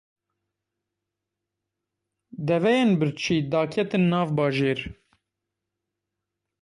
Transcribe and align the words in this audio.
Deveyên 2.47 2.91
birçî 2.99 3.37
daketin 3.51 4.03
nav 4.11 4.29
bajêr. 4.37 4.79